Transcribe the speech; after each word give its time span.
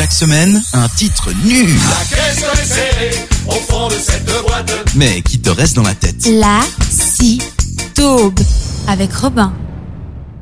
Chaque 0.00 0.12
semaine, 0.12 0.62
un 0.72 0.88
titre 0.88 1.28
nul. 1.44 1.68
au 3.46 3.52
fond 3.52 3.88
de 3.88 3.92
cette 3.92 4.24
boîte. 4.24 4.72
Mais 4.94 5.20
qui 5.20 5.38
te 5.38 5.50
reste 5.50 5.76
dans 5.76 5.82
la 5.82 5.94
tête. 5.94 6.26
La 6.26 6.60
si 6.88 7.42
taube 7.94 8.40
avec 8.88 9.12
Robin. 9.12 9.52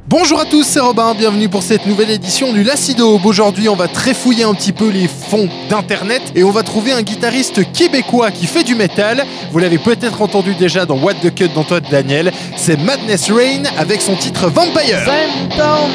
Bonjour 0.06 0.38
à 0.38 0.44
tous, 0.44 0.62
c'est 0.62 0.78
Robin, 0.78 1.12
bienvenue 1.12 1.48
pour 1.48 1.64
cette 1.64 1.86
nouvelle 1.86 2.10
édition 2.10 2.52
du 2.52 2.62
Lacido. 2.62 3.20
Aujourd'hui, 3.24 3.68
on 3.68 3.74
va 3.74 3.88
tréfouiller 3.88 4.44
un 4.44 4.54
petit 4.54 4.72
peu 4.72 4.90
les 4.90 5.08
fonds 5.08 5.48
d'internet 5.68 6.22
et 6.36 6.44
on 6.44 6.52
va 6.52 6.62
trouver 6.62 6.92
un 6.92 7.02
guitariste 7.02 7.72
québécois 7.72 8.30
qui 8.30 8.46
fait 8.46 8.62
du 8.62 8.76
métal. 8.76 9.24
Vous 9.50 9.58
l'avez 9.58 9.78
peut-être 9.78 10.22
entendu 10.22 10.54
déjà 10.54 10.86
dans 10.86 10.98
What 10.98 11.14
the 11.14 11.34
Cut 11.34 11.48
d'Antoine 11.48 11.82
Daniel. 11.90 12.32
C'est 12.56 12.76
Madness 12.76 13.28
Rain 13.28 13.64
avec 13.76 14.02
son 14.02 14.14
titre 14.14 14.46
Vampire. 14.46 15.00
Symptômes 15.04 15.90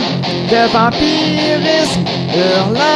de 0.51 0.71
vampirisme 0.73 2.03
hurlant. 2.35 2.92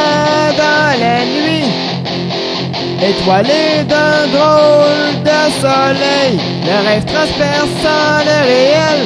Étoilé 3.00 3.84
d'un 3.88 4.26
drôle 4.32 5.22
de 5.22 5.52
soleil, 5.60 6.40
le 6.64 6.88
rêve 6.88 7.04
transperçant 7.04 8.24
le 8.24 8.46
réel 8.46 9.00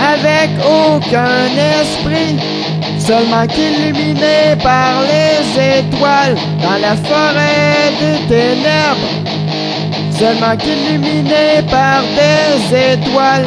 avec 0.00 0.50
aucun 0.64 1.48
esprit, 1.80 2.36
seulement 2.98 3.46
qu'illuminé 3.46 4.54
par 4.62 5.02
les 5.02 5.78
étoiles 5.78 6.36
dans 6.62 6.78
la 6.80 6.94
forêt 6.96 7.90
des 8.00 8.26
ténèbres, 8.28 9.10
seulement 10.18 10.56
qu'illuminé 10.58 11.62
par 11.70 12.02
des 12.02 12.92
étoiles. 12.92 13.46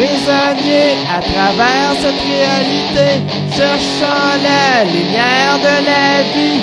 Prisonnier 0.00 0.96
à 1.14 1.20
travers 1.20 1.92
cette 2.00 2.22
réalité, 2.32 3.20
cherchant 3.54 4.30
la 4.42 4.84
lumière 4.84 5.58
de 5.60 5.76
la 5.90 6.22
vie, 6.32 6.62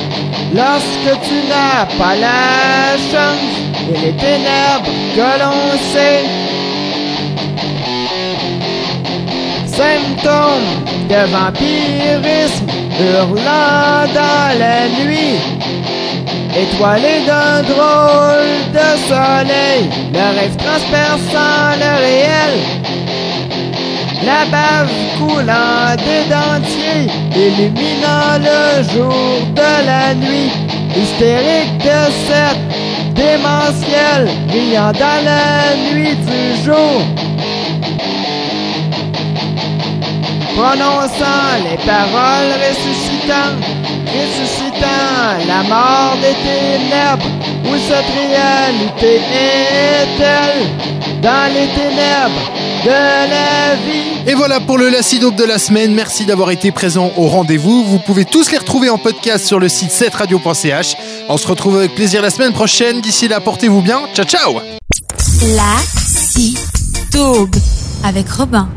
lorsque 0.56 1.22
tu 1.28 1.36
n'as 1.48 1.86
pas 2.00 2.16
la 2.16 2.98
chance 3.12 3.54
et 3.94 4.00
les 4.06 4.14
ténèbres 4.14 4.90
que 5.16 5.30
l'on 5.40 5.78
sait. 5.94 6.26
Symptômes 9.68 10.74
de 11.08 11.22
vampirisme 11.32 12.66
hurlant 13.00 14.08
dans 14.16 14.50
la 14.58 14.88
nuit. 15.00 15.38
Étoilé 16.60 17.24
d'un 17.28 17.62
drôle 17.62 18.58
de 18.74 18.88
soleil, 19.08 19.92
le 20.12 20.40
rêve 20.40 20.56
transperçant 20.56 21.78
le 21.80 22.02
réel. 22.02 22.88
La 24.24 24.46
bave 24.46 24.90
coulant 25.18 25.96
des 25.96 26.24
dentiers, 26.28 27.08
illuminant 27.36 28.38
le 28.40 28.84
jour 28.84 29.14
de 29.54 29.86
la 29.86 30.16
nuit, 30.16 30.52
hystérique 30.96 31.78
de 31.78 32.12
cette 32.28 33.14
démentiel, 33.14 34.28
brillant 34.48 34.92
dans 34.92 35.24
la 35.24 35.76
nuit 35.92 36.16
du 36.16 36.64
jour. 36.66 37.02
Prononçant 40.56 41.54
les 41.70 41.78
paroles 41.86 42.54
ressuscitantes, 42.68 43.64
ressuscitant 44.12 45.38
la 45.48 45.62
mort 45.70 46.18
des 46.22 46.36
ténèbres, 46.44 47.30
où 47.66 47.78
cette 47.78 48.12
réalité 48.16 49.22
est-elle? 49.22 50.87
Dans 51.28 51.54
les 51.54 51.68
ténèbres 51.76 52.52
de 52.86 53.30
la 53.30 53.76
vie? 53.76 54.32
Et 54.32 54.34
voilà 54.34 54.62
pour 54.62 54.78
le 54.78 54.88
Lacidope 54.88 55.36
de 55.36 55.44
la 55.44 55.58
semaine. 55.58 55.94
Merci 55.94 56.26
d'avoir 56.26 56.52
été 56.52 56.72
présent 56.72 57.12
au 57.18 57.28
rendez-vous. 57.28 57.84
Vous 57.84 58.00
pouvez 58.00 58.24
tous 58.24 58.50
les 58.50 58.58
retrouver 58.58 58.90
en 58.90 58.98
podcast 58.98 59.46
sur 59.46 59.60
le 59.60 59.68
site 59.68 59.92
7radio.ch. 59.92 60.96
On 61.28 61.36
se 61.36 61.46
retrouve 61.46 61.80
avec 61.80 61.96
plaisir 61.96 62.22
la 62.22 62.30
semaine 62.30 62.54
prochaine. 62.54 63.02
D'ici 63.02 63.28
là, 63.28 63.42
portez-vous 63.42 63.82
bien. 63.82 64.04
Ciao, 64.14 64.26
ciao 64.26 64.62
La 65.56 65.76
si 65.82 66.58
taube 67.12 67.56
avec 68.06 68.30
Robin. 68.30 68.70